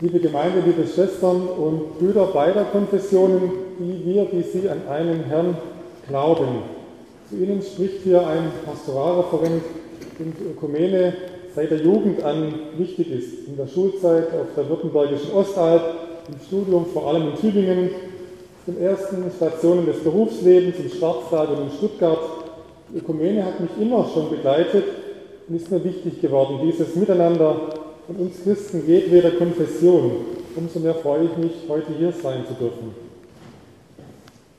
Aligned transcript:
liebe 0.00 0.20
Gemeinde, 0.20 0.62
liebe 0.64 0.86
Schwestern 0.86 1.48
und 1.48 1.98
Brüder 1.98 2.26
beider 2.26 2.64
Konfessionen, 2.66 3.50
die 3.80 4.04
wir, 4.06 4.26
die 4.26 4.42
Sie 4.42 4.68
an 4.68 4.82
einen 4.88 5.24
Herrn 5.24 5.56
glauben. 6.06 6.62
Zu 7.28 7.36
Ihnen 7.36 7.60
spricht 7.60 8.02
hier 8.04 8.24
ein 8.24 8.52
Pastoralreferent 8.64 9.62
und 10.20 10.34
Ökumene 10.52 11.14
seit 11.52 11.72
der 11.72 11.78
Jugend 11.78 12.22
an 12.22 12.54
wichtig 12.76 13.10
ist. 13.10 13.48
In 13.48 13.56
der 13.56 13.66
Schulzeit 13.66 14.28
auf 14.28 14.54
der 14.56 14.68
württembergischen 14.68 15.32
Ostalb, 15.32 15.82
im 16.28 16.46
Studium 16.46 16.86
vor 16.86 17.08
allem 17.08 17.30
in 17.30 17.36
Tübingen, 17.36 17.90
den 18.68 18.80
ersten 18.80 19.24
Stationen 19.36 19.84
des 19.86 19.98
Berufslebens 20.04 20.76
im 20.78 20.90
Schwarzwald 20.90 21.50
und 21.50 21.62
in 21.64 21.70
Stuttgart. 21.76 22.20
Die 22.92 22.98
Ökumene 22.98 23.44
hat 23.44 23.58
mich 23.58 23.70
immer 23.80 24.06
schon 24.14 24.30
begleitet 24.30 24.84
und 25.48 25.56
ist 25.56 25.72
mir 25.72 25.82
wichtig 25.82 26.20
geworden, 26.20 26.60
dieses 26.62 26.94
Miteinander 26.94 27.77
von 28.08 28.16
uns 28.16 28.42
Christen 28.42 28.84
jedweder 28.86 29.32
Konfession. 29.32 30.10
Umso 30.56 30.80
mehr 30.80 30.94
freue 30.94 31.24
ich 31.24 31.36
mich, 31.36 31.52
heute 31.68 31.92
hier 31.98 32.10
sein 32.10 32.42
zu 32.48 32.54
dürfen. 32.54 32.94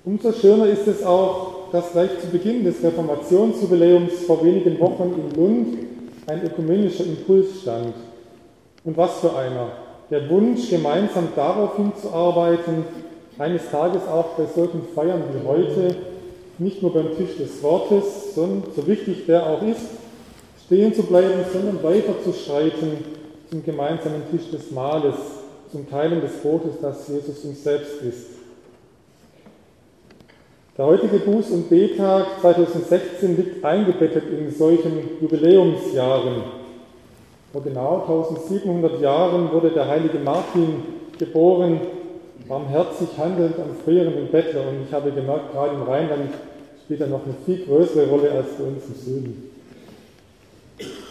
Umso 0.05 0.31
schöner 0.31 0.67
ist 0.67 0.87
es 0.87 1.03
auch, 1.03 1.71
dass 1.71 1.91
gleich 1.91 2.11
zu 2.21 2.27
Beginn 2.27 2.63
des 2.63 2.83
Reformationsjubiläums 2.83 4.19
vor 4.27 4.45
wenigen 4.45 4.79
Wochen 4.79 5.15
in 5.15 5.35
Lund 5.35 5.77
ein 6.27 6.45
ökumenischer 6.45 7.05
Impuls 7.05 7.61
stand. 7.63 7.95
Und 8.83 8.95
was 8.95 9.19
für 9.19 9.35
einer. 9.35 9.71
Der 10.11 10.29
Wunsch, 10.29 10.69
gemeinsam 10.69 11.29
darauf 11.35 11.75
hinzuarbeiten, 11.75 12.85
eines 13.39 13.67
Tages 13.71 14.07
auch 14.07 14.37
bei 14.37 14.45
solchen 14.45 14.83
Feiern 14.93 15.23
wie 15.33 15.47
heute, 15.47 15.95
nicht 16.59 16.83
nur 16.83 16.93
beim 16.93 17.17
Tisch 17.17 17.35
des 17.37 17.63
Wortes, 17.63 18.35
sondern 18.35 18.63
so 18.75 18.85
wichtig 18.85 19.25
der 19.25 19.47
auch 19.47 19.63
ist, 19.63 19.87
stehen 20.65 20.93
zu 20.93 21.01
bleiben, 21.01 21.43
sondern 21.51 21.81
weiter 21.81 22.13
zu 22.23 22.31
schreiten 22.31 23.18
zum 23.49 23.63
gemeinsamen 23.63 24.23
Tisch 24.29 24.51
des 24.51 24.71
Mahles, 24.71 25.15
zum 25.71 25.89
Teilen 25.89 26.21
des 26.21 26.37
Brotes, 26.41 26.79
das 26.81 27.07
Jesus 27.07 27.43
uns 27.45 27.63
selbst 27.63 28.01
ist. 28.01 28.27
Der 30.77 30.85
heutige 30.85 31.17
Buß- 31.17 31.51
und 31.51 31.69
Betag 31.69 32.39
2016 32.41 33.35
liegt 33.35 33.65
eingebettet 33.65 34.23
in 34.31 34.49
solchen 34.51 35.19
Jubiläumsjahren. 35.19 36.43
Vor 37.51 37.63
genau 37.63 38.05
1700 38.07 39.01
Jahren 39.01 39.51
wurde 39.51 39.71
der 39.71 39.87
heilige 39.87 40.19
Martin 40.19 40.83
geboren, 41.17 41.81
barmherzig 42.47 43.09
handelnd 43.17 43.55
am 43.59 43.75
frierenden 43.83 44.27
Bettler. 44.31 44.69
Und 44.69 44.85
ich 44.87 44.93
habe 44.93 45.11
gemerkt, 45.11 45.51
gerade 45.51 45.75
im 45.75 45.83
Rheinland 45.83 46.29
spielt 46.85 47.01
er 47.01 47.07
noch 47.07 47.25
eine 47.25 47.35
viel 47.45 47.65
größere 47.65 48.07
Rolle 48.07 48.31
als 48.31 48.47
bei 48.57 48.63
uns 48.63 48.85
im 48.85 48.95
Süden. 48.95 49.51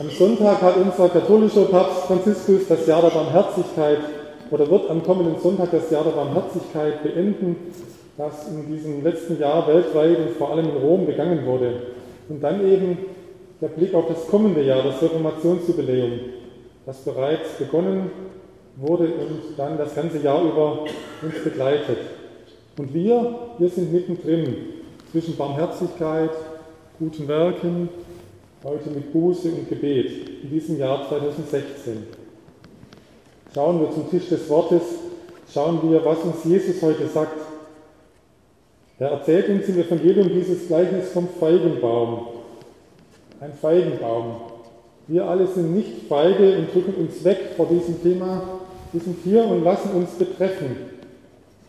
Am 0.01 0.09
Sonntag 0.11 0.63
hat 0.63 0.77
unser 0.77 1.09
katholischer 1.09 1.65
Papst 1.65 2.05
Franziskus 2.05 2.69
das 2.69 2.87
Jahr 2.87 3.03
der 3.03 3.09
Barmherzigkeit 3.09 3.99
oder 4.49 4.71
wird 4.71 4.89
am 4.89 5.03
kommenden 5.03 5.41
Sonntag 5.41 5.73
das 5.73 5.91
Jahr 5.91 6.05
der 6.05 6.13
Barmherzigkeit 6.13 7.03
beenden, 7.03 7.57
das 8.17 8.47
in 8.47 8.73
diesem 8.73 9.03
letzten 9.03 9.41
Jahr 9.41 9.67
weltweit 9.67 10.19
und 10.19 10.37
vor 10.37 10.53
allem 10.53 10.67
in 10.67 10.77
Rom 10.77 11.05
begangen 11.05 11.45
wurde. 11.45 11.73
Und 12.29 12.41
dann 12.41 12.65
eben 12.65 12.97
der 13.61 13.67
Blick 13.69 13.93
auf 13.93 14.07
das 14.07 14.25
kommende 14.29 14.63
Jahr, 14.63 14.85
das 14.85 15.03
Reformationsjubiläum, 15.03 16.13
das 16.87 16.99
bereits 16.99 17.55
begonnen 17.59 18.13
wurde 18.77 19.07
und 19.07 19.59
dann 19.59 19.79
das 19.79 19.97
ganze 19.97 20.19
Jahr 20.19 20.45
über 20.45 20.85
uns 21.23 21.43
begleitet. 21.43 21.99
Und 22.79 22.95
wir, 22.95 23.35
wir 23.59 23.69
sind 23.69 23.93
mittendrin 23.93 24.59
zwischen 25.11 25.37
Barmherzigkeit, 25.37 26.31
guten 27.01 27.27
Werken, 27.27 27.89
heute 28.65 28.91
mit 28.91 29.13
Buße 29.13 29.51
und 29.51 29.69
Gebet 29.69 30.43
in 30.43 30.51
diesem 30.51 30.79
Jahr 30.79 31.09
2016. 31.09 32.09
Schauen 33.55 33.81
wir 33.81 33.91
zum 33.93 34.11
Tisch 34.11 34.29
des 34.29 34.49
Wortes, 34.49 34.83
schauen 35.53 35.79
wir, 35.89 36.05
was 36.05 36.19
uns 36.19 36.45
Jesus 36.45 36.83
heute 36.83 37.07
sagt. 37.07 37.39
Er 38.99 39.11
erzählt 39.11 39.49
uns 39.49 39.69
im 39.69 39.79
Evangelium 39.79 40.29
dieses 40.29 40.67
Gleichnis 40.67 41.11
vom 41.13 41.29
Feigenbaum. 41.39 42.27
Ein 43.41 43.53
Feigenbaum. 43.53 44.37
Wir 45.07 45.25
alle 45.25 45.47
sind 45.47 45.75
nicht 45.75 46.09
feige 46.09 46.59
und 46.59 46.75
drücken 46.75 46.95
uns 46.95 47.23
weg 47.23 47.39
vor 47.57 47.67
diesem 47.67 48.03
Thema. 48.03 48.43
Sind 48.93 49.19
hier 49.23 49.45
und 49.45 49.63
lassen 49.63 49.93
uns 49.93 50.11
betreffen. 50.13 50.77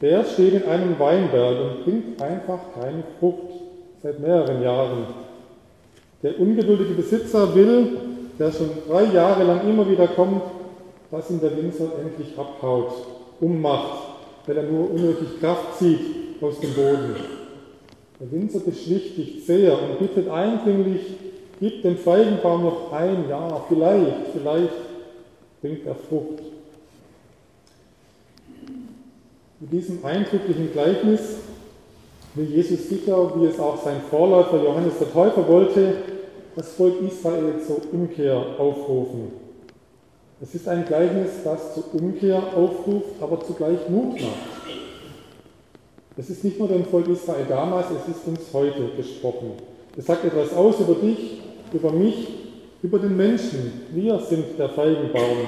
Der 0.02 0.24
steht 0.24 0.54
in 0.54 0.64
einem 0.64 0.98
Weinberg 0.98 1.60
und 1.60 1.84
bringt 1.84 2.22
einfach 2.22 2.60
keine 2.74 3.04
Frucht 3.20 3.52
seit 4.02 4.20
mehreren 4.20 4.64
Jahren. 4.64 5.29
Der 6.22 6.38
ungeduldige 6.38 6.96
Besitzer 6.96 7.56
will, 7.56 7.98
der 8.38 8.52
schon 8.52 8.70
drei 8.88 9.06
Jahre 9.06 9.44
lang 9.44 9.68
immer 9.70 9.90
wieder 9.90 10.08
kommt, 10.08 10.42
dass 11.12 11.30
ihm 11.30 11.40
der 11.40 11.56
Winzer 11.56 11.90
endlich 12.02 12.38
abhaut, 12.38 12.92
ummacht, 13.40 14.04
weil 14.46 14.58
er 14.58 14.64
nur 14.64 14.92
unnötig 14.92 15.40
Kraft 15.40 15.80
zieht 15.80 16.00
aus 16.42 16.60
dem 16.60 16.74
Boden. 16.74 17.16
Der 18.20 18.32
Winzer 18.32 18.60
beschwichtigt 18.60 19.46
sehr 19.46 19.74
und 19.82 20.00
bittet 20.00 20.28
eindringlich, 20.30 21.02
gib 21.60 21.84
dem 21.84 21.98
Feigenbaum 21.98 22.64
noch 22.64 22.92
ein 22.92 23.30
Jahr, 23.30 23.66
vielleicht, 23.70 24.32
vielleicht 24.34 24.74
bringt 25.62 25.86
er 25.86 25.96
Frucht. 25.96 26.44
Mit 29.62 29.72
diesem 29.72 30.04
eindrücklichen 30.04 30.72
Gleichnis 30.74 31.38
will 32.36 32.46
Jesus 32.46 32.90
sicher, 32.90 33.32
wie 33.36 33.46
es 33.46 33.60
auch 33.60 33.84
sein 33.84 34.02
Vorläufer 34.10 34.64
Johannes 34.64 34.94
der 35.00 35.12
Täufer 35.12 35.48
wollte, 35.48 35.94
das 36.56 36.74
Volk 36.74 36.96
Israel 37.02 37.56
zur 37.66 37.82
Umkehr 37.92 38.38
aufrufen. 38.58 39.32
Es 40.42 40.56
ist 40.56 40.68
ein 40.68 40.86
Gleichnis, 40.86 41.30
das 41.44 41.74
zur 41.74 41.94
Umkehr 41.94 42.42
aufruft, 42.56 43.22
aber 43.22 43.42
zugleich 43.42 43.90
Mut 43.90 44.14
macht. 44.14 44.78
Es 46.18 46.30
ist 46.30 46.44
nicht 46.44 46.60
nur 46.60 46.68
dem 46.68 46.86
Volk 46.86 47.08
Israel 47.08 47.46
damals, 47.48 47.88
es 47.92 48.16
ist 48.16 48.28
uns 48.28 48.42
heute 48.54 48.90
gesprochen. 48.96 49.52
Es 49.98 50.06
sagt 50.06 50.26
etwas 50.26 50.54
aus 50.54 50.80
über 50.80 50.96
dich, 50.96 51.42
über 51.74 51.92
mich, 51.92 52.28
über 52.82 53.00
den 53.00 53.18
Menschen. 53.18 53.86
Wir 53.94 54.20
sind 54.20 54.58
der 54.58 54.70
Feigenbaum. 54.70 55.48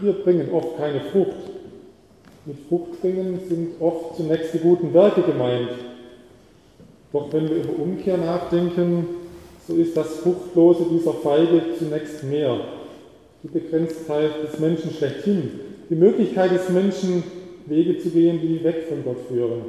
Wir 0.00 0.12
bringen 0.12 0.48
oft 0.52 0.76
keine 0.76 1.00
Frucht. 1.12 1.36
Mit 2.46 2.56
Frucht 2.68 3.00
bringen 3.00 3.40
sind 3.48 3.80
oft 3.80 4.16
zunächst 4.16 4.54
die 4.54 4.58
guten 4.58 4.94
Werke 4.94 5.22
gemeint. 5.22 5.89
Doch 7.12 7.32
wenn 7.32 7.48
wir 7.48 7.56
über 7.56 7.82
Umkehr 7.82 8.16
nachdenken, 8.16 9.06
so 9.66 9.74
ist 9.74 9.96
das 9.96 10.18
Fruchtlose 10.18 10.84
dieser 10.90 11.12
Feige 11.12 11.62
zunächst 11.78 12.24
mehr. 12.24 12.60
Die 13.42 13.48
Begrenztheit 13.48 14.30
des 14.42 14.60
Menschen 14.60 14.90
schlechthin, 14.90 15.50
die 15.88 15.94
Möglichkeit 15.94 16.52
des 16.52 16.68
Menschen, 16.68 17.22
Wege 17.66 17.98
zu 17.98 18.10
gehen, 18.10 18.40
die 18.40 18.62
weg 18.62 18.86
von 18.88 19.04
Gott 19.04 19.26
führen. 19.28 19.62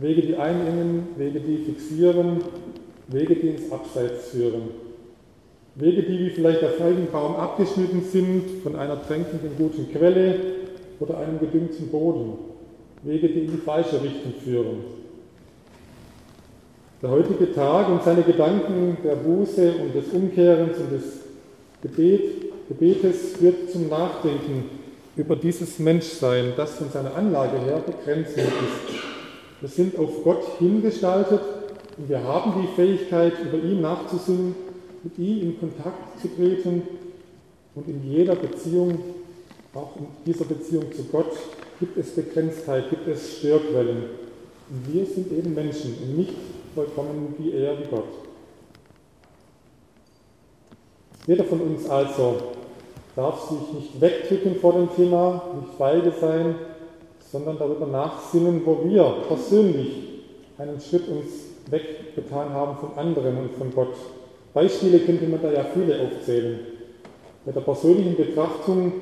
Wege, 0.00 0.22
die 0.22 0.36
einengen, 0.36 1.08
Wege, 1.16 1.40
die 1.40 1.58
fixieren, 1.58 2.38
Wege, 3.08 3.36
die 3.36 3.48
ins 3.48 3.70
Abseits 3.70 4.30
führen. 4.30 4.62
Wege, 5.74 6.02
die 6.02 6.18
wie 6.18 6.30
vielleicht 6.30 6.62
der 6.62 6.70
Feigenbaum 6.70 7.36
abgeschnitten 7.36 8.02
sind 8.02 8.62
von 8.62 8.76
einer 8.76 9.06
tränkenden 9.06 9.50
guten 9.56 9.90
Quelle 9.90 10.34
oder 11.00 11.18
einem 11.18 11.38
gedüngten 11.40 11.88
Boden. 11.88 12.34
Wege, 13.02 13.28
die 13.28 13.40
in 13.40 13.52
die 13.52 13.58
falsche 13.58 14.02
Richtung 14.02 14.32
führen. 14.44 15.02
Der 17.02 17.10
heutige 17.10 17.52
Tag 17.52 17.88
und 17.88 18.04
seine 18.04 18.22
Gedanken 18.22 18.96
der 19.02 19.16
Buße 19.16 19.72
und 19.72 19.92
des 19.92 20.12
Umkehrens 20.12 20.78
und 20.78 20.92
des 20.92 21.02
Gebet, 21.82 22.68
Gebetes 22.68 23.32
führt 23.36 23.72
zum 23.72 23.88
Nachdenken 23.88 24.70
über 25.16 25.34
dieses 25.34 25.80
Menschsein, 25.80 26.52
das 26.56 26.76
von 26.76 26.90
seiner 26.90 27.12
Anlage 27.16 27.58
her 27.58 27.82
begrenzt 27.84 28.36
ist. 28.36 28.46
Wir 29.60 29.68
sind 29.68 29.98
auf 29.98 30.22
Gott 30.22 30.44
hingestaltet 30.60 31.40
und 31.98 32.08
wir 32.08 32.22
haben 32.22 32.62
die 32.62 32.76
Fähigkeit, 32.76 33.32
über 33.42 33.58
ihn 33.58 33.80
nachzusinnen, 33.80 34.54
mit 35.02 35.18
ihm 35.18 35.42
in 35.42 35.58
Kontakt 35.58 36.20
zu 36.20 36.28
treten 36.28 36.82
und 37.74 37.88
in 37.88 38.08
jeder 38.08 38.36
Beziehung, 38.36 38.96
auch 39.74 39.96
in 39.96 40.06
dieser 40.24 40.44
Beziehung 40.44 40.84
zu 40.92 41.02
Gott, 41.10 41.32
gibt 41.80 41.98
es 41.98 42.14
Begrenztheit, 42.14 42.90
gibt 42.90 43.08
es 43.08 43.38
Störquellen. 43.38 44.04
Und 44.70 44.94
wir 44.94 45.04
sind 45.04 45.32
eben 45.32 45.52
Menschen 45.52 45.96
und 46.00 46.16
nicht 46.16 46.34
vollkommen 46.74 47.34
wie 47.38 47.52
er, 47.52 47.78
wie 47.78 47.88
Gott. 47.90 48.04
Jeder 51.26 51.44
von 51.44 51.60
uns 51.60 51.88
also 51.88 52.36
darf 53.14 53.48
sich 53.48 53.72
nicht 53.74 54.00
wegdrücken 54.00 54.56
vor 54.56 54.72
dem 54.72 54.94
Thema, 54.94 55.42
nicht 55.60 55.74
feige 55.78 56.12
sein, 56.20 56.56
sondern 57.30 57.58
darüber 57.58 57.86
nachsinnen, 57.86 58.62
wo 58.64 58.84
wir 58.84 59.04
persönlich 59.28 60.22
einen 60.58 60.80
Schritt 60.80 61.08
uns 61.08 61.28
weggetan 61.70 62.50
haben 62.50 62.76
von 62.78 62.98
anderen 62.98 63.38
und 63.38 63.54
von 63.56 63.74
Gott. 63.74 63.94
Beispiele 64.52 64.98
könnte 65.00 65.26
man 65.26 65.40
da 65.40 65.52
ja 65.52 65.64
viele 65.72 66.00
aufzählen. 66.00 66.60
Bei 67.44 67.52
der 67.52 67.60
persönlichen 67.60 68.16
Betrachtung 68.16 68.92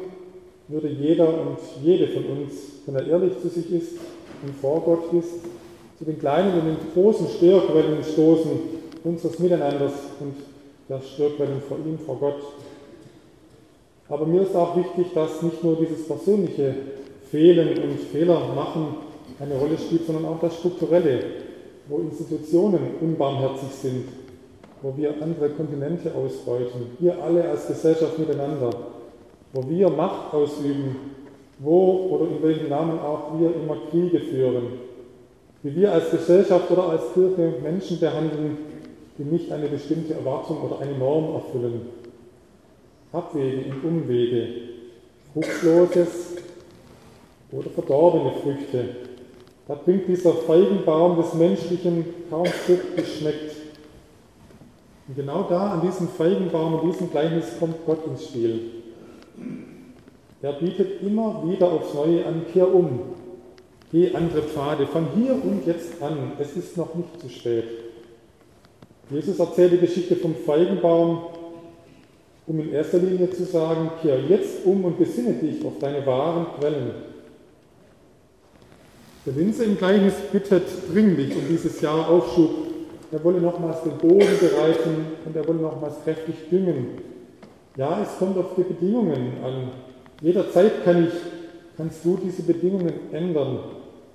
würde 0.69 0.89
jeder 0.89 1.29
und 1.29 1.59
jede 1.83 2.09
von 2.09 2.25
uns, 2.27 2.53
wenn 2.87 2.95
er 2.95 3.07
ehrlich 3.07 3.41
zu 3.41 3.49
sich 3.49 3.73
ist 3.73 3.93
und 4.43 4.55
vor 4.61 4.81
Gott 4.83 5.13
ist, 5.13 5.45
zu 6.01 6.07
den 6.07 6.19
kleinen 6.19 6.59
und 6.59 6.65
den 6.65 6.77
großen 6.95 7.29
Störquellen 7.29 8.03
stoßen 8.03 8.53
unseres 9.05 9.39
Miteinanders 9.39 9.93
und 10.19 10.35
der 10.89 11.03
Störquellen 11.03 11.61
vor 11.69 11.77
ihm, 11.77 11.99
vor 11.99 12.17
Gott. 12.19 12.41
Aber 14.09 14.25
mir 14.25 14.41
ist 14.41 14.57
auch 14.57 14.75
wichtig, 14.79 15.13
dass 15.15 15.43
nicht 15.43 15.63
nur 15.63 15.77
dieses 15.77 16.07
persönliche 16.07 16.75
Fehlen 17.31 17.83
und 17.83 18.01
Fehler 18.01 18.41
machen 18.57 18.95
eine 19.39 19.55
Rolle 19.57 19.77
spielt, 19.77 20.07
sondern 20.07 20.25
auch 20.25 20.41
das 20.41 20.57
Strukturelle, 20.57 21.23
wo 21.87 21.99
Institutionen 21.99 22.81
unbarmherzig 23.03 23.71
sind, 23.71 24.09
wo 24.81 24.95
wir 24.97 25.13
andere 25.21 25.51
Kontinente 25.51 26.15
ausbeuten, 26.15 26.97
wir 26.99 27.23
alle 27.23 27.47
als 27.47 27.69
Gesellschaft 27.69 28.19
miteinander, 28.19 28.71
wo 29.53 29.69
wir 29.69 29.91
Macht 29.91 30.33
ausüben, 30.33 30.97
wo 31.59 32.09
oder 32.11 32.25
in 32.31 32.43
welchem 32.43 32.71
Namen 32.71 32.99
auch 33.01 33.39
wir 33.39 33.55
immer 33.55 33.77
Kriege 33.91 34.19
führen, 34.21 34.90
wie 35.63 35.77
wir 35.77 35.93
als 35.93 36.11
Gesellschaft 36.11 36.71
oder 36.71 36.89
als 36.89 37.13
Kirche 37.13 37.55
Menschen 37.63 38.01
behandeln, 38.01 38.59
die 39.19 39.25
nicht 39.25 39.53
eine 39.53 39.69
bestimmte 39.69 40.15
Erwartung 40.15 40.63
oder 40.63 40.81
eine 40.81 40.97
Norm 40.97 41.35
erfüllen. 41.35 41.83
Abwege 43.13 43.71
und 43.71 43.85
Umwege, 43.85 44.47
fruchtloses 45.35 46.37
oder 47.53 47.69
verdorbene 47.71 48.33
Früchte. 48.43 48.85
Da 49.67 49.75
bringt 49.75 50.09
dieser 50.09 50.33
Feigenbaum 50.33 51.17
des 51.17 51.35
Menschlichen 51.35 52.05
kaum 52.31 52.47
Frucht 52.47 52.97
geschmeckt. 52.97 53.57
Und 55.09 55.17
genau 55.17 55.43
da, 55.49 55.73
an 55.73 55.83
diesem 55.83 56.09
Feigenbaum, 56.09 56.81
in 56.81 56.91
diesem 56.93 57.11
Gleichnis, 57.11 57.59
kommt 57.59 57.85
Gott 57.85 58.07
ins 58.07 58.25
Spiel. 58.25 58.61
Er 60.43 60.53
bietet 60.55 61.03
immer 61.03 61.43
wieder 61.47 61.71
aufs 61.71 61.93
Neue 61.95 62.25
an, 62.25 62.47
kehr 62.53 62.73
um, 62.73 63.01
geh 63.93 64.15
andere 64.15 64.43
Pfade, 64.43 64.87
fang 64.87 65.09
hier 65.17 65.33
und 65.33 65.67
jetzt 65.67 66.01
an, 66.03 66.33
es 66.39 66.57
ist 66.57 66.77
noch 66.77 66.95
nicht 66.95 67.21
zu 67.21 67.29
spät. 67.29 67.65
Jesus 69.11 69.39
erzählt 69.39 69.73
die 69.73 69.79
Geschichte 69.79 70.15
vom 70.17 70.35
Feigenbaum, 70.35 71.23
um 72.47 72.61
in 72.61 72.73
erster 72.73 72.99
Linie 72.99 73.31
zu 73.31 73.45
sagen, 73.45 73.91
kehr 74.03 74.21
jetzt 74.21 74.65
um 74.65 74.85
und 74.85 74.99
besinne 74.99 75.35
dich 75.35 75.65
auf 75.65 75.79
deine 75.81 76.05
wahren 76.07 76.47
Quellen. 76.59 76.91
Der 79.27 79.37
Winzer 79.37 79.65
im 79.65 79.77
Gleichnis 79.77 80.15
bittet 80.33 80.63
dringlich 80.93 81.37
um 81.37 81.43
dieses 81.49 81.81
Jahr 81.81 82.09
Aufschub. 82.09 82.51
Er 83.13 83.23
wolle 83.25 83.41
nochmals 83.41 83.83
den 83.83 83.99
Boden 83.99 84.39
bereiten 84.41 85.07
und 85.27 85.37
er 85.37 85.47
wolle 85.47 85.59
nochmals 85.59 85.97
kräftig 86.05 86.37
düngen. 86.51 86.87
Ja, 87.77 88.01
es 88.03 88.19
kommt 88.19 88.39
auf 88.39 88.55
die 88.57 88.63
Bedingungen 88.63 89.33
an. 89.45 89.71
Jederzeit 90.23 90.85
kann 90.85 91.07
ich, 91.07 91.13
kannst 91.77 92.05
du 92.05 92.19
diese 92.23 92.43
Bedingungen 92.43 92.93
ändern, 93.13 93.59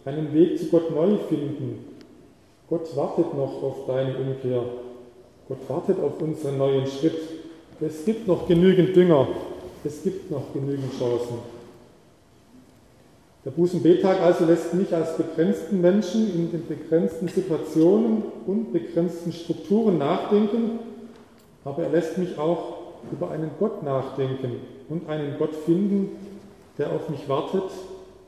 einen 0.05 0.33
Weg 0.33 0.59
zu 0.59 0.67
Gott 0.67 0.93
neu 0.93 1.17
finden. 1.27 1.85
Gott 2.69 2.95
wartet 2.95 3.33
noch 3.33 3.61
auf 3.61 3.85
deine 3.87 4.15
Umkehr. 4.17 4.63
Gott 5.47 5.57
wartet 5.67 5.99
auf 5.99 6.21
unseren 6.21 6.57
neuen 6.57 6.87
Schritt. 6.87 7.17
Es 7.81 8.05
gibt 8.05 8.27
noch 8.27 8.47
genügend 8.47 8.95
Dünger. 8.95 9.27
Es 9.83 10.03
gibt 10.03 10.31
noch 10.31 10.53
genügend 10.53 10.91
Chancen. 10.97 11.55
Der 13.43 13.51
Bußenbetag 13.51 14.21
also 14.21 14.45
lässt 14.45 14.73
mich 14.73 14.91
als 14.93 15.17
begrenzten 15.17 15.79
Menschen 15.79 16.33
in 16.33 16.51
den 16.51 16.67
begrenzten 16.67 17.27
Situationen 17.27 18.23
und 18.47 18.73
begrenzten 18.73 19.31
Strukturen 19.31 19.99
nachdenken, 19.99 20.79
aber 21.63 21.83
er 21.83 21.91
lässt 21.91 22.17
mich 22.17 22.39
auch 22.39 22.77
über 23.11 23.29
einen 23.29 23.51
Gott 23.59 23.83
nachdenken 23.83 24.53
und 24.89 25.07
einen 25.07 25.37
Gott 25.37 25.53
finden, 25.53 26.09
der 26.79 26.91
auf 26.91 27.07
mich 27.09 27.29
wartet, 27.29 27.69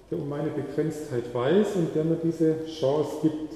der 0.10 0.18
um 0.18 0.30
meine 0.30 0.50
Begrenztheit 0.50 1.34
weiß 1.34 1.76
und 1.76 1.96
der 1.96 2.04
mir 2.04 2.18
diese 2.24 2.66
Chance 2.66 3.12
gibt. 3.22 3.54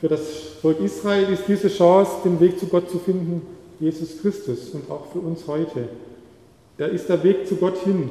Für 0.00 0.08
das 0.08 0.20
Volk 0.62 0.80
Israel 0.80 1.30
ist 1.30 1.44
diese 1.46 1.68
Chance, 1.68 2.12
den 2.24 2.40
Weg 2.40 2.58
zu 2.58 2.66
Gott 2.66 2.90
zu 2.90 2.98
finden, 2.98 3.42
Jesus 3.78 4.20
Christus 4.20 4.70
und 4.70 4.90
auch 4.90 5.06
für 5.12 5.18
uns 5.18 5.46
heute. 5.46 5.88
Der 6.78 6.88
ist 6.88 7.08
der 7.08 7.22
Weg 7.22 7.46
zu 7.46 7.56
Gott 7.56 7.76
hin, 7.84 8.08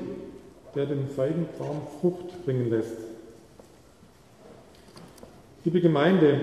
der 0.75 0.85
den 0.85 1.07
Feigenbaum 1.07 1.81
Frucht 1.99 2.45
bringen 2.45 2.69
lässt. 2.69 2.97
Liebe 5.65 5.81
Gemeinde, 5.81 6.39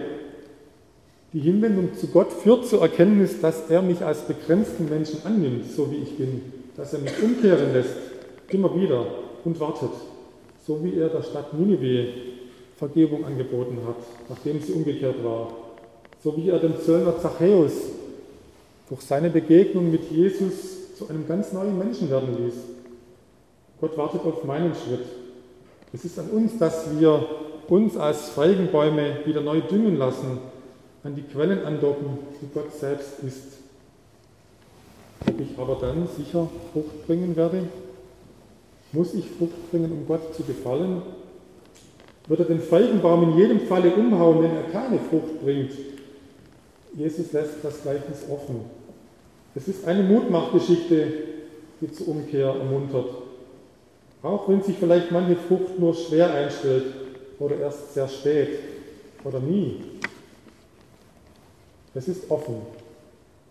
die 1.32 1.40
Hinwendung 1.40 1.94
zu 1.94 2.08
Gott 2.08 2.32
führt 2.32 2.66
zur 2.66 2.82
Erkenntnis, 2.82 3.40
dass 3.40 3.70
er 3.70 3.82
mich 3.82 4.02
als 4.02 4.22
begrenzten 4.22 4.88
Menschen 4.88 5.20
annimmt, 5.24 5.70
so 5.70 5.90
wie 5.92 5.96
ich 5.96 6.16
bin, 6.16 6.40
dass 6.76 6.92
er 6.92 6.98
mich 6.98 7.12
umkehren 7.22 7.72
lässt, 7.72 7.94
immer 8.48 8.74
wieder 8.74 9.06
und 9.44 9.60
wartet, 9.60 9.90
so 10.66 10.82
wie 10.82 10.98
er 10.98 11.08
der 11.08 11.22
Stadt 11.22 11.54
Ninive 11.54 12.08
Vergebung 12.76 13.24
angeboten 13.24 13.78
hat, 13.86 13.96
nachdem 14.28 14.60
sie 14.60 14.72
umgekehrt 14.72 15.24
war, 15.24 15.48
so 16.22 16.36
wie 16.36 16.50
er 16.50 16.58
den 16.58 16.78
Zöllner 16.80 17.18
Zachäus 17.18 17.72
durch 18.88 19.00
seine 19.00 19.30
Begegnung 19.30 19.90
mit 19.90 20.10
Jesus 20.10 20.94
zu 20.96 21.08
einem 21.08 21.26
ganz 21.26 21.52
neuen 21.52 21.78
Menschen 21.78 22.10
werden 22.10 22.36
ließ. 22.44 22.54
Gott 23.80 23.96
wartet 23.96 24.22
auf 24.24 24.44
meinen 24.44 24.74
Schritt. 24.74 25.06
Es 25.92 26.04
ist 26.04 26.18
an 26.18 26.28
uns, 26.30 26.58
dass 26.58 26.98
wir 26.98 27.24
uns 27.68 27.96
als 27.96 28.30
Feigenbäume 28.30 29.18
wieder 29.24 29.40
neu 29.40 29.60
düngen 29.60 29.96
lassen, 29.96 30.38
an 31.04 31.14
die 31.14 31.22
Quellen 31.22 31.64
andocken, 31.64 32.18
die 32.40 32.52
Gott 32.52 32.72
selbst 32.72 33.20
ist. 33.26 33.58
Ob 35.26 35.40
ich 35.40 35.58
aber 35.58 35.76
dann 35.80 36.08
sicher 36.16 36.48
Frucht 36.72 37.06
bringen 37.06 37.36
werde? 37.36 37.64
Muss 38.92 39.14
ich 39.14 39.24
Frucht 39.26 39.70
bringen, 39.70 39.92
um 39.92 40.06
Gott 40.06 40.34
zu 40.34 40.42
gefallen? 40.44 41.02
Wird 42.28 42.40
er 42.40 42.46
den 42.46 42.60
Feigenbaum 42.60 43.30
in 43.30 43.38
jedem 43.38 43.60
Falle 43.60 43.94
umhauen, 43.94 44.42
wenn 44.42 44.56
er 44.56 44.64
keine 44.64 44.98
Frucht 44.98 45.40
bringt? 45.42 45.72
Jesus 46.94 47.32
lässt 47.32 47.62
das 47.62 47.82
Gleichnis 47.82 48.24
offen. 48.30 48.60
Es 49.54 49.68
ist 49.68 49.86
eine 49.86 50.02
Mutmachgeschichte, 50.02 51.12
die 51.80 51.92
zur 51.92 52.08
Umkehr 52.08 52.48
ermuntert. 52.48 53.10
Auch 54.22 54.48
wenn 54.48 54.62
sich 54.62 54.76
vielleicht 54.78 55.10
manche 55.12 55.36
Frucht 55.36 55.78
nur 55.78 55.94
schwer 55.94 56.32
einstellt 56.32 56.84
oder 57.38 57.58
erst 57.58 57.94
sehr 57.94 58.08
spät 58.08 58.58
oder 59.24 59.40
nie. 59.40 59.82
Es 61.94 62.08
ist 62.08 62.30
offen. 62.30 62.56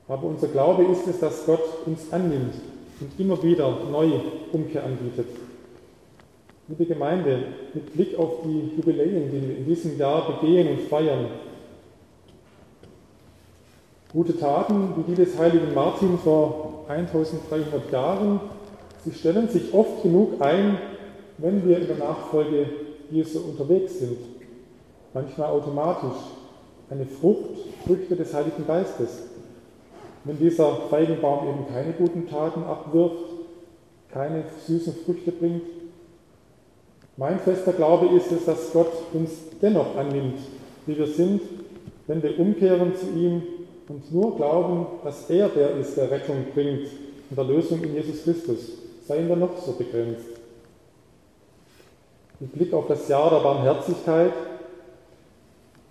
Aber 0.07 0.23
unser 0.23 0.47
Glaube 0.47 0.83
ist 0.85 1.07
es, 1.07 1.19
dass 1.19 1.45
Gott 1.45 1.63
uns 1.85 2.11
annimmt 2.11 2.53
und 2.99 3.19
immer 3.19 3.41
wieder 3.43 3.77
neue 3.91 4.21
Umkehr 4.51 4.83
anbietet. 4.83 5.27
Liebe 6.67 6.85
Gemeinde, 6.85 7.43
mit 7.73 7.93
Blick 7.93 8.17
auf 8.17 8.41
die 8.43 8.75
Jubiläen, 8.75 9.31
die 9.31 9.47
wir 9.47 9.57
in 9.57 9.65
diesem 9.65 9.97
Jahr 9.97 10.39
begehen 10.39 10.67
und 10.67 10.81
feiern, 10.81 11.27
gute 14.11 14.37
Taten 14.37 14.93
wie 14.95 15.11
die 15.11 15.15
des 15.15 15.37
heiligen 15.37 15.73
Martin 15.73 16.17
vor 16.17 16.85
1300 16.87 17.91
Jahren 17.91 18.39
Sie 19.05 19.13
stellen 19.13 19.47
sich 19.47 19.71
oft 19.71 20.01
genug 20.01 20.41
ein, 20.41 20.79
wenn 21.37 21.67
wir 21.67 21.77
in 21.77 21.85
der 21.85 21.97
Nachfolge 21.97 22.65
Jesu 23.11 23.39
unterwegs 23.39 23.99
sind. 23.99 24.17
Manchmal 25.13 25.49
automatisch. 25.49 26.17
Eine 26.89 27.05
Frucht, 27.05 27.51
Früchte 27.85 28.15
des 28.15 28.33
Heiligen 28.33 28.65
Geistes. 28.65 29.23
Wenn 30.25 30.39
dieser 30.39 30.75
Feigenbaum 30.89 31.47
eben 31.47 31.73
keine 31.73 31.93
guten 31.93 32.27
Taten 32.27 32.63
abwirft, 32.63 33.35
keine 34.11 34.45
süßen 34.65 34.95
Früchte 35.05 35.31
bringt. 35.31 35.61
Mein 37.17 37.39
fester 37.39 37.73
Glaube 37.73 38.15
ist 38.15 38.31
es, 38.31 38.45
dass 38.45 38.71
Gott 38.71 38.91
uns 39.13 39.31
dennoch 39.61 39.95
annimmt, 39.95 40.39
wie 40.85 40.97
wir 40.97 41.07
sind, 41.07 41.41
wenn 42.07 42.23
wir 42.23 42.39
umkehren 42.39 42.95
zu 42.95 43.07
ihm 43.07 43.43
und 43.87 44.13
nur 44.13 44.35
glauben, 44.35 44.85
dass 45.03 45.29
er 45.29 45.49
der 45.49 45.75
ist, 45.77 45.97
der 45.97 46.09
Rettung 46.09 46.45
bringt 46.53 46.87
und 47.29 47.37
der 47.37 47.43
Lösung 47.43 47.83
in 47.83 47.93
Jesus 47.93 48.23
Christus 48.23 48.71
seien 49.05 49.27
wir 49.27 49.35
noch 49.35 49.57
so 49.57 49.73
begrenzt. 49.73 50.25
Mit 52.39 52.53
Blick 52.53 52.73
auf 52.73 52.87
das 52.87 53.07
Jahr 53.07 53.29
der 53.29 53.39
Barmherzigkeit, 53.39 54.33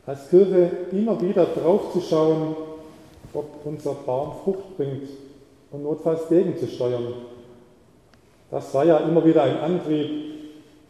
als 0.07 0.29
Kirche 0.29 0.71
immer 0.93 1.21
wieder 1.21 1.47
drauf 1.47 1.93
zu 1.93 2.01
schauen, 2.01 2.57
ob 3.35 3.65
unser 3.65 3.95
Baum 3.95 4.33
Frucht 4.45 4.77
bringt 4.77 5.09
und 5.71 5.83
notfalls 5.83 6.29
gegenzusteuern. 6.29 7.15
Das 8.51 8.73
war 8.75 8.85
ja 8.85 8.99
immer 8.99 9.25
wieder 9.25 9.43
ein 9.43 9.59
Antrieb 9.59 10.11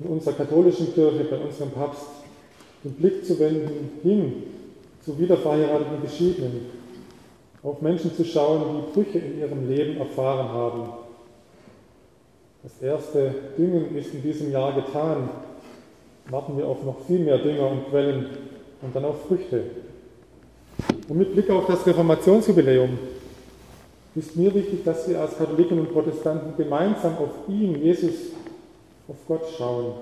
in 0.01 0.07
unserer 0.07 0.35
katholischen 0.35 0.93
Kirche, 0.93 1.25
bei 1.25 1.39
unserem 1.39 1.71
Papst, 1.71 2.07
den 2.85 2.93
Blick 2.93 3.25
zu 3.25 3.39
wenden 3.39 3.91
hin 4.03 4.43
zu 5.05 5.19
wiederverheirateten 5.19 6.03
Geschiedenen, 6.03 6.67
auf 7.63 7.81
Menschen 7.81 8.15
zu 8.15 8.25
schauen, 8.25 8.63
die 8.63 8.93
Brüche 8.93 9.19
in 9.19 9.39
ihrem 9.39 9.69
Leben 9.69 9.99
erfahren 9.99 10.49
haben 10.49 11.05
das 12.65 12.81
erste 12.81 13.35
Düngen 13.59 13.95
ist 13.95 14.15
in 14.15 14.23
diesem 14.23 14.51
Jahr 14.51 14.73
getan. 14.73 15.29
Warten 16.31 16.57
wir 16.57 16.67
auf 16.67 16.83
noch 16.83 16.99
viel 17.07 17.19
mehr 17.19 17.37
Dünger 17.37 17.71
und 17.71 17.91
Quellen 17.91 18.27
und 18.81 18.97
dann 18.97 19.05
auf 19.05 19.27
Früchte. 19.29 19.65
Und 21.09 21.19
mit 21.19 21.33
Blick 21.33 21.51
auf 21.51 21.67
das 21.67 21.87
Reformationsjubiläum 21.87 22.99
ist 24.15 24.37
mir 24.37 24.55
wichtig, 24.55 24.85
dass 24.85 25.09
wir 25.09 25.21
als 25.21 25.37
Katholiken 25.37 25.81
und 25.81 25.93
Protestanten 25.93 26.57
gemeinsam 26.57 27.17
auf 27.19 27.49
ihn, 27.49 27.83
Jesus, 27.83 28.15
auf 29.09 29.17
Gott 29.29 29.43
schauen, 29.59 29.93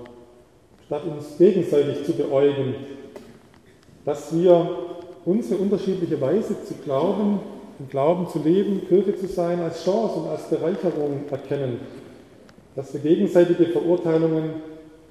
statt 0.85 1.01
uns 1.05 1.37
gegenseitig 1.37 2.05
zu 2.05 2.13
beäugen, 2.13 2.75
dass 4.05 4.33
wir 4.35 4.69
unsere 5.25 5.61
unterschiedliche 5.61 6.19
Weise 6.21 6.55
zu 6.63 6.73
glauben, 6.85 7.39
im 7.79 7.89
Glauben 7.89 8.27
zu 8.29 8.39
leben, 8.39 8.87
Kirche 8.87 9.15
zu 9.15 9.27
sein, 9.27 9.59
als 9.59 9.83
Chance 9.83 10.19
und 10.19 10.29
als 10.29 10.43
Bereicherung 10.43 11.23
erkennen. 11.29 11.79
Dass 12.75 12.93
wir 12.93 13.01
gegenseitige 13.01 13.65
Verurteilungen, 13.67 14.51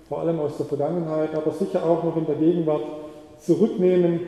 vor 0.08 0.20
allem 0.20 0.38
aus 0.38 0.56
der 0.56 0.66
Vergangenheit, 0.66 1.34
aber 1.34 1.52
sicher 1.52 1.84
auch 1.84 2.04
noch 2.04 2.16
in 2.16 2.26
der 2.26 2.36
Gegenwart, 2.36 2.82
zurücknehmen 3.40 4.20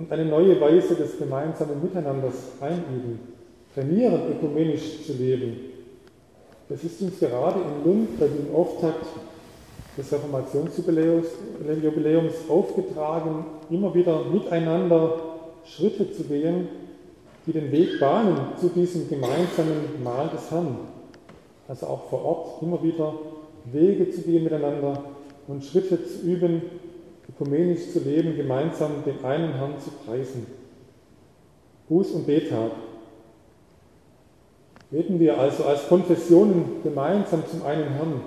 und 0.00 0.10
eine 0.10 0.24
neue 0.24 0.58
Weise 0.58 0.94
des 0.94 1.18
gemeinsamen 1.18 1.82
Miteinanders 1.82 2.52
einüben, 2.58 3.18
trainieren, 3.74 4.32
ökumenisch 4.32 5.04
zu 5.04 5.12
leben. 5.12 5.58
Das 6.70 6.82
ist 6.82 7.02
uns 7.02 7.20
gerade 7.20 7.60
in 7.60 7.84
Lund 7.84 8.18
bei 8.18 8.26
dem 8.26 8.54
Auftakt 8.54 9.04
des 9.98 10.10
Reformationsjubiläums 10.10 12.34
aufgetragen, 12.48 13.44
immer 13.68 13.94
wieder 13.94 14.24
miteinander 14.24 15.16
Schritte 15.66 16.10
zu 16.10 16.24
gehen, 16.24 16.68
die 17.46 17.52
den 17.52 17.70
Weg 17.70 18.00
bahnen 18.00 18.38
zu 18.58 18.70
diesem 18.70 19.06
gemeinsamen 19.06 20.02
Mahl 20.02 20.30
des 20.30 20.50
Herrn. 20.50 20.78
Also 21.68 21.86
auch 21.86 22.08
vor 22.08 22.24
Ort 22.24 22.62
immer 22.62 22.82
wieder 22.82 23.12
Wege 23.70 24.10
zu 24.10 24.22
gehen 24.22 24.44
miteinander 24.44 25.04
und 25.46 25.62
Schritte 25.62 26.02
zu 26.06 26.22
üben, 26.22 26.62
ökumenisch 27.40 27.90
zu 27.92 28.00
leben, 28.00 28.36
gemeinsam 28.36 29.02
den 29.04 29.24
einen 29.24 29.54
Herrn 29.54 29.80
zu 29.80 29.90
preisen. 30.04 30.46
Buß- 31.88 32.12
und 32.12 32.26
Betag. 32.26 32.72
Beten 34.90 35.18
wir 35.18 35.38
also 35.38 35.64
als 35.64 35.88
Konfessionen 35.88 36.82
gemeinsam 36.82 37.44
zum 37.46 37.64
einen 37.64 37.88
Herrn, 37.94 38.20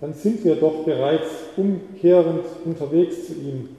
dann 0.00 0.14
sind 0.14 0.44
wir 0.44 0.54
doch 0.56 0.84
bereits 0.84 1.28
umkehrend 1.56 2.44
unterwegs 2.64 3.26
zu 3.26 3.34
ihm. 3.34 3.70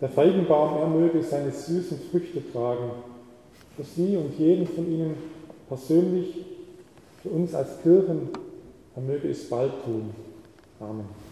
Der 0.00 0.08
Feigenbaum, 0.08 0.78
er 0.78 0.88
möge 0.88 1.22
seine 1.22 1.52
süßen 1.52 2.00
Früchte 2.10 2.42
tragen, 2.50 2.90
für 3.76 3.84
Sie 3.84 4.16
und 4.16 4.38
jeden 4.38 4.66
von 4.66 4.90
Ihnen 4.90 5.14
persönlich, 5.68 6.44
für 7.22 7.28
uns 7.28 7.54
als 7.54 7.82
Kirchen, 7.82 8.30
er 8.96 9.02
möge 9.02 9.28
es 9.28 9.48
bald 9.48 9.72
tun. 9.84 10.10
Amen. 10.80 11.31